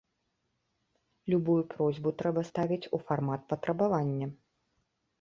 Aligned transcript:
Любую 1.33 1.59
просьбу 1.75 2.09
трэба 2.23 2.41
ставіць 2.51 2.89
у 2.99 3.03
фармат 3.07 3.41
патрабавання. 3.55 4.27